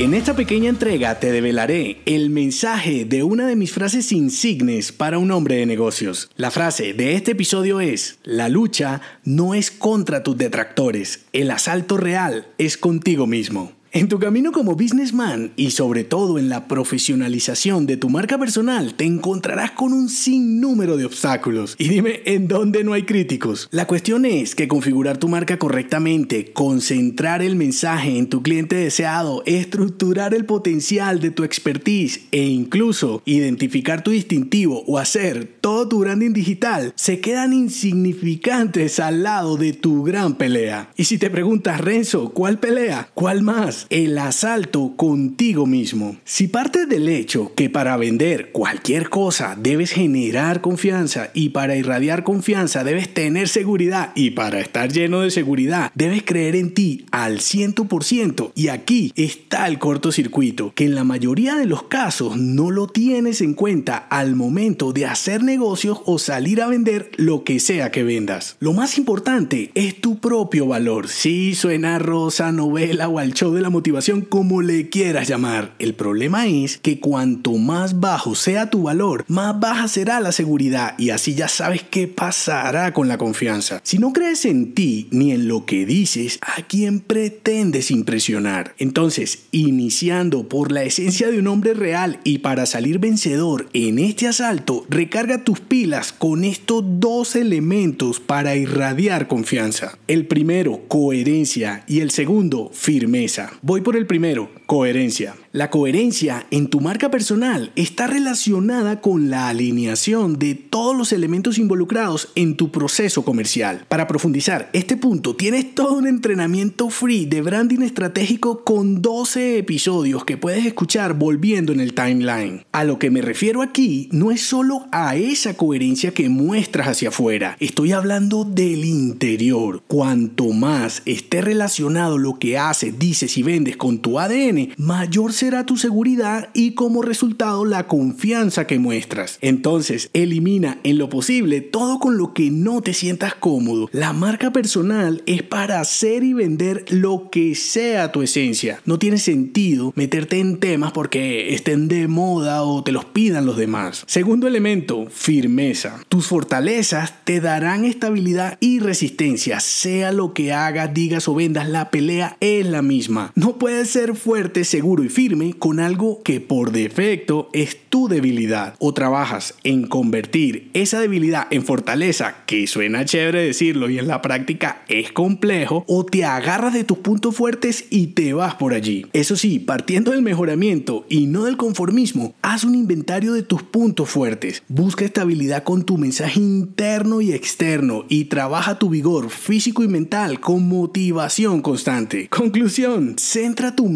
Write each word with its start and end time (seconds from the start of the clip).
En 0.00 0.14
esta 0.14 0.34
pequeña 0.34 0.70
entrega 0.70 1.20
te 1.20 1.30
develaré 1.30 2.00
el 2.06 2.30
mensaje 2.30 3.04
de 3.04 3.22
una 3.22 3.46
de 3.46 3.54
mis 3.54 3.70
frases 3.70 4.12
insignes 4.12 4.92
para 4.92 5.18
un 5.18 5.30
hombre 5.30 5.56
de 5.56 5.66
negocios. 5.66 6.30
La 6.36 6.50
frase 6.50 6.94
de 6.94 7.16
este 7.16 7.32
episodio 7.32 7.80
es, 7.80 8.18
la 8.22 8.48
lucha 8.48 9.02
no 9.24 9.52
es 9.52 9.70
contra 9.70 10.22
tus 10.22 10.38
detractores, 10.38 11.26
el 11.34 11.50
asalto 11.50 11.98
real 11.98 12.46
es 12.56 12.78
contigo 12.78 13.26
mismo. 13.26 13.72
En 13.92 14.06
tu 14.06 14.20
camino 14.20 14.52
como 14.52 14.76
businessman 14.76 15.52
y 15.56 15.72
sobre 15.72 16.04
todo 16.04 16.38
en 16.38 16.48
la 16.48 16.68
profesionalización 16.68 17.86
de 17.86 17.96
tu 17.96 18.08
marca 18.08 18.38
personal 18.38 18.94
te 18.94 19.04
encontrarás 19.04 19.72
con 19.72 19.92
un 19.92 20.08
sinnúmero 20.08 20.96
de 20.96 21.06
obstáculos. 21.06 21.74
Y 21.76 21.88
dime, 21.88 22.20
¿en 22.24 22.46
dónde 22.46 22.84
no 22.84 22.92
hay 22.92 23.02
críticos? 23.02 23.66
La 23.72 23.88
cuestión 23.88 24.26
es 24.26 24.54
que 24.54 24.68
configurar 24.68 25.18
tu 25.18 25.26
marca 25.26 25.58
correctamente, 25.58 26.52
concentrar 26.52 27.42
el 27.42 27.56
mensaje 27.56 28.16
en 28.16 28.28
tu 28.28 28.44
cliente 28.44 28.76
deseado, 28.76 29.42
estructurar 29.44 30.34
el 30.34 30.44
potencial 30.44 31.18
de 31.18 31.32
tu 31.32 31.42
expertise 31.42 32.28
e 32.30 32.44
incluso 32.44 33.22
identificar 33.24 34.04
tu 34.04 34.12
distintivo 34.12 34.84
o 34.86 34.98
hacer 34.98 35.48
todo 35.60 35.88
tu 35.88 35.98
branding 35.98 36.32
digital 36.32 36.92
se 36.94 37.18
quedan 37.18 37.52
insignificantes 37.52 39.00
al 39.00 39.24
lado 39.24 39.56
de 39.56 39.72
tu 39.72 40.04
gran 40.04 40.36
pelea. 40.36 40.92
Y 40.96 41.04
si 41.06 41.18
te 41.18 41.28
preguntas, 41.28 41.80
Renzo, 41.80 42.28
¿cuál 42.28 42.60
pelea? 42.60 43.10
¿Cuál 43.14 43.42
más? 43.42 43.79
El 43.90 44.18
asalto 44.18 44.94
contigo 44.96 45.66
mismo. 45.66 46.16
Si 46.24 46.48
partes 46.48 46.88
del 46.88 47.08
hecho 47.08 47.52
que 47.54 47.70
para 47.70 47.96
vender 47.96 48.50
cualquier 48.52 49.08
cosa 49.08 49.56
debes 49.60 49.92
generar 49.92 50.60
confianza 50.60 51.30
y 51.34 51.50
para 51.50 51.76
irradiar 51.76 52.24
confianza 52.24 52.84
debes 52.84 53.12
tener 53.12 53.48
seguridad 53.48 54.12
y 54.14 54.30
para 54.30 54.60
estar 54.60 54.92
lleno 54.92 55.20
de 55.20 55.30
seguridad 55.30 55.92
debes 55.94 56.22
creer 56.22 56.56
en 56.56 56.74
ti 56.74 57.06
al 57.10 57.38
100% 57.38 58.52
y 58.54 58.68
aquí 58.68 59.12
está 59.16 59.66
el 59.66 59.78
cortocircuito 59.78 60.72
que 60.74 60.84
en 60.84 60.94
la 60.94 61.04
mayoría 61.04 61.54
de 61.54 61.66
los 61.66 61.84
casos 61.84 62.36
no 62.36 62.70
lo 62.70 62.86
tienes 62.86 63.40
en 63.40 63.54
cuenta 63.54 63.96
al 63.96 64.36
momento 64.36 64.92
de 64.92 65.06
hacer 65.06 65.42
negocios 65.42 66.00
o 66.04 66.18
salir 66.18 66.62
a 66.62 66.66
vender 66.66 67.10
lo 67.16 67.44
que 67.44 67.60
sea 67.60 67.90
que 67.90 68.02
vendas. 68.02 68.56
Lo 68.60 68.72
más 68.72 68.98
importante 68.98 69.70
es 69.74 70.00
tu 70.00 70.18
propio 70.18 70.66
valor. 70.66 71.08
Si 71.08 71.54
suena 71.54 71.98
rosa, 71.98 72.52
novela 72.52 73.08
o 73.08 73.18
al 73.18 73.34
show 73.34 73.52
de 73.52 73.60
la 73.60 73.69
motivación, 73.70 74.20
como 74.22 74.62
le 74.62 74.88
quieras 74.88 75.28
llamar. 75.28 75.74
El 75.78 75.94
problema 75.94 76.46
es 76.46 76.78
que 76.78 77.00
cuanto 77.00 77.52
más 77.52 78.00
bajo 78.00 78.34
sea 78.34 78.70
tu 78.70 78.82
valor, 78.82 79.24
más 79.28 79.58
baja 79.58 79.88
será 79.88 80.20
la 80.20 80.32
seguridad 80.32 80.94
y 80.98 81.10
así 81.10 81.34
ya 81.34 81.48
sabes 81.48 81.82
qué 81.82 82.08
pasará 82.08 82.92
con 82.92 83.08
la 83.08 83.18
confianza. 83.18 83.80
Si 83.82 83.98
no 83.98 84.12
crees 84.12 84.44
en 84.44 84.74
ti 84.74 85.08
ni 85.10 85.32
en 85.32 85.48
lo 85.48 85.64
que 85.64 85.86
dices, 85.86 86.38
¿a 86.42 86.62
quién 86.62 87.00
pretendes 87.00 87.90
impresionar? 87.90 88.74
Entonces, 88.78 89.44
iniciando 89.52 90.48
por 90.48 90.72
la 90.72 90.82
esencia 90.82 91.30
de 91.30 91.38
un 91.38 91.46
hombre 91.46 91.74
real 91.74 92.20
y 92.24 92.38
para 92.38 92.66
salir 92.66 92.98
vencedor 92.98 93.68
en 93.72 93.98
este 93.98 94.26
asalto, 94.26 94.86
recarga 94.88 95.44
tus 95.44 95.60
pilas 95.60 96.12
con 96.12 96.44
estos 96.44 96.82
dos 96.84 97.36
elementos 97.36 98.20
para 98.20 98.56
irradiar 98.56 99.28
confianza. 99.28 99.98
El 100.06 100.26
primero, 100.26 100.82
coherencia 100.88 101.84
y 101.86 102.00
el 102.00 102.10
segundo, 102.10 102.70
firmeza. 102.72 103.52
Voy 103.62 103.82
por 103.82 103.94
el 103.94 104.06
primero, 104.06 104.48
coherencia. 104.70 105.34
La 105.50 105.68
coherencia 105.68 106.46
en 106.52 106.68
tu 106.68 106.78
marca 106.78 107.10
personal 107.10 107.72
está 107.74 108.06
relacionada 108.06 109.00
con 109.00 109.28
la 109.28 109.48
alineación 109.48 110.38
de 110.38 110.54
todos 110.54 110.96
los 110.96 111.12
elementos 111.12 111.58
involucrados 111.58 112.28
en 112.36 112.54
tu 112.54 112.70
proceso 112.70 113.24
comercial. 113.24 113.84
Para 113.88 114.06
profundizar 114.06 114.70
este 114.72 114.96
punto, 114.96 115.34
tienes 115.34 115.74
todo 115.74 115.94
un 115.94 116.06
entrenamiento 116.06 116.88
free 116.88 117.26
de 117.26 117.42
branding 117.42 117.80
estratégico 117.80 118.62
con 118.62 119.02
12 119.02 119.58
episodios 119.58 120.24
que 120.24 120.36
puedes 120.36 120.64
escuchar 120.64 121.14
volviendo 121.14 121.72
en 121.72 121.80
el 121.80 121.92
timeline. 121.92 122.64
A 122.70 122.84
lo 122.84 123.00
que 123.00 123.10
me 123.10 123.22
refiero 123.22 123.62
aquí 123.62 124.08
no 124.12 124.30
es 124.30 124.42
solo 124.42 124.86
a 124.92 125.16
esa 125.16 125.54
coherencia 125.56 126.14
que 126.14 126.28
muestras 126.28 126.86
hacia 126.86 127.08
afuera, 127.08 127.56
estoy 127.58 127.90
hablando 127.90 128.44
del 128.44 128.84
interior. 128.84 129.82
Cuanto 129.88 130.50
más 130.50 131.02
esté 131.06 131.40
relacionado 131.40 132.18
lo 132.18 132.38
que 132.38 132.56
haces, 132.56 133.00
dices 133.00 133.36
y 133.36 133.42
vendes 133.42 133.76
con 133.76 133.98
tu 133.98 134.20
ADN, 134.20 134.59
mayor 134.76 135.32
será 135.32 135.66
tu 135.66 135.76
seguridad 135.76 136.50
y 136.54 136.72
como 136.72 137.02
resultado 137.02 137.64
la 137.64 137.86
confianza 137.86 138.66
que 138.66 138.78
muestras. 138.78 139.38
Entonces, 139.40 140.10
elimina 140.12 140.78
en 140.84 140.98
lo 140.98 141.08
posible 141.08 141.60
todo 141.60 141.98
con 141.98 142.16
lo 142.16 142.34
que 142.34 142.50
no 142.50 142.82
te 142.82 142.94
sientas 142.94 143.34
cómodo. 143.34 143.88
La 143.92 144.12
marca 144.12 144.52
personal 144.52 145.22
es 145.26 145.42
para 145.42 145.80
hacer 145.80 146.24
y 146.24 146.32
vender 146.32 146.84
lo 146.90 147.30
que 147.30 147.54
sea 147.54 148.12
tu 148.12 148.22
esencia. 148.22 148.80
No 148.84 148.98
tiene 148.98 149.18
sentido 149.18 149.92
meterte 149.96 150.40
en 150.40 150.58
temas 150.58 150.92
porque 150.92 151.54
estén 151.54 151.88
de 151.88 152.08
moda 152.08 152.62
o 152.62 152.82
te 152.82 152.92
los 152.92 153.04
pidan 153.04 153.46
los 153.46 153.56
demás. 153.56 154.04
Segundo 154.06 154.46
elemento, 154.46 155.06
firmeza. 155.10 156.00
Tus 156.08 156.26
fortalezas 156.26 157.14
te 157.24 157.40
darán 157.40 157.84
estabilidad 157.84 158.58
y 158.60 158.80
resistencia. 158.80 159.60
Sea 159.60 160.12
lo 160.12 160.34
que 160.34 160.52
hagas, 160.52 160.92
digas 160.94 161.28
o 161.28 161.34
vendas, 161.34 161.68
la 161.68 161.90
pelea 161.90 162.36
es 162.40 162.66
la 162.66 162.82
misma. 162.82 163.32
No 163.34 163.58
puedes 163.58 163.90
ser 163.90 164.14
fuerte, 164.14 164.49
seguro 164.64 165.04
y 165.04 165.08
firme 165.08 165.54
con 165.58 165.80
algo 165.80 166.22
que 166.22 166.40
por 166.40 166.72
defecto 166.72 167.48
es 167.52 167.78
tu 167.88 168.08
debilidad. 168.08 168.74
O 168.78 168.92
trabajas 168.92 169.54
en 169.64 169.86
convertir 169.86 170.70
esa 170.74 171.00
debilidad 171.00 171.46
en 171.50 171.64
fortaleza, 171.64 172.36
que 172.46 172.66
suena 172.66 173.04
chévere 173.04 173.44
decirlo 173.44 173.88
y 173.88 173.98
en 173.98 174.08
la 174.08 174.22
práctica 174.22 174.82
es 174.88 175.12
complejo, 175.12 175.84
o 175.86 176.04
te 176.04 176.24
agarras 176.24 176.74
de 176.74 176.84
tus 176.84 176.98
puntos 176.98 177.36
fuertes 177.36 177.86
y 177.90 178.08
te 178.08 178.32
vas 178.32 178.56
por 178.56 178.74
allí. 178.74 179.06
Eso 179.12 179.36
sí, 179.36 179.58
partiendo 179.58 180.10
del 180.10 180.22
mejoramiento 180.22 181.06
y 181.08 181.26
no 181.26 181.44
del 181.44 181.56
conformismo, 181.56 182.34
haz 182.42 182.64
un 182.64 182.74
inventario 182.74 183.32
de 183.32 183.42
tus 183.42 183.62
puntos 183.62 184.10
fuertes. 184.10 184.62
Busca 184.68 185.04
estabilidad 185.04 185.62
con 185.62 185.84
tu 185.84 185.98
mensaje 185.98 186.40
interno 186.40 187.20
y 187.20 187.32
externo 187.32 188.04
y 188.08 188.24
trabaja 188.24 188.78
tu 188.78 188.88
vigor 188.88 189.30
físico 189.30 189.84
y 189.84 189.88
mental 189.88 190.40
con 190.40 190.68
motivación 190.68 191.62
constante. 191.62 192.28
Conclusión, 192.28 193.16
centra 193.18 193.76
tu 193.76 193.88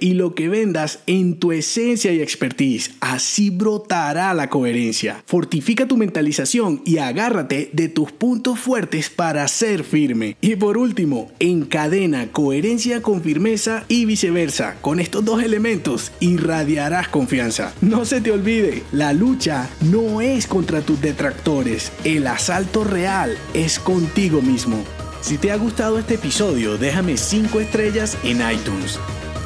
y 0.00 0.14
lo 0.14 0.34
que 0.34 0.48
vendas 0.48 1.00
en 1.06 1.38
tu 1.38 1.52
esencia 1.52 2.12
y 2.12 2.20
expertise. 2.20 2.92
Así 3.00 3.50
brotará 3.50 4.32
la 4.34 4.48
coherencia. 4.48 5.22
Fortifica 5.26 5.86
tu 5.86 5.96
mentalización 5.96 6.82
y 6.84 6.98
agárrate 6.98 7.70
de 7.72 7.88
tus 7.88 8.12
puntos 8.12 8.58
fuertes 8.58 9.10
para 9.10 9.46
ser 9.48 9.84
firme. 9.84 10.36
Y 10.40 10.56
por 10.56 10.78
último, 10.78 11.30
encadena 11.38 12.30
coherencia 12.32 13.02
con 13.02 13.22
firmeza 13.22 13.84
y 13.88 14.04
viceversa. 14.04 14.76
Con 14.80 15.00
estos 15.00 15.24
dos 15.24 15.42
elementos 15.42 16.12
irradiarás 16.20 17.08
confianza. 17.08 17.74
No 17.80 18.04
se 18.04 18.20
te 18.20 18.32
olvide, 18.32 18.82
la 18.92 19.12
lucha 19.12 19.68
no 19.90 20.20
es 20.20 20.46
contra 20.46 20.80
tus 20.80 21.00
detractores. 21.00 21.92
El 22.04 22.26
asalto 22.26 22.84
real 22.84 23.36
es 23.54 23.78
contigo 23.78 24.42
mismo. 24.42 24.82
Si 25.20 25.38
te 25.38 25.52
ha 25.52 25.56
gustado 25.56 25.98
este 25.98 26.14
episodio, 26.14 26.78
déjame 26.78 27.16
5 27.16 27.60
estrellas 27.60 28.18
en 28.24 28.38
iTunes. 28.50 28.98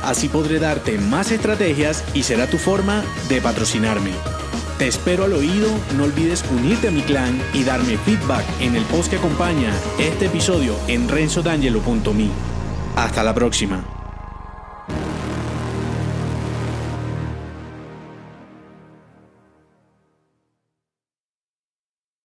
Así 0.06 0.28
podré 0.28 0.60
darte 0.60 0.98
más 0.98 1.32
estrategias 1.32 2.04
y 2.14 2.22
será 2.22 2.46
tu 2.46 2.58
forma 2.58 3.02
de 3.28 3.40
patrocinarme. 3.40 4.12
Te 4.78 4.86
espero 4.86 5.24
al 5.24 5.32
oído, 5.32 5.68
no 5.96 6.04
olvides 6.04 6.44
unirte 6.52 6.88
a 6.88 6.90
mi 6.92 7.02
clan 7.02 7.42
y 7.52 7.64
darme 7.64 7.98
feedback 7.98 8.44
en 8.60 8.76
el 8.76 8.84
post 8.84 9.10
que 9.10 9.16
acompaña 9.16 9.72
este 9.98 10.26
episodio 10.26 10.76
en 10.86 11.08
renzodangelo.me. 11.08 12.30
Hasta 12.94 13.24
la 13.24 13.34
próxima. 13.34 13.82